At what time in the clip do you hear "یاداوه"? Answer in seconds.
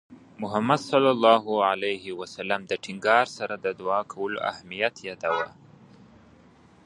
5.07-5.47